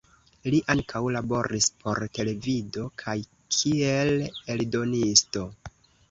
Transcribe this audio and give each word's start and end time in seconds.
Li 0.51 0.59
ankaŭ 0.73 0.99
laboris 1.15 1.65
por 1.83 1.99
televido 2.17 2.85
kaj 3.01 3.15
kiel 3.57 4.11
eldonisto. 4.55 5.45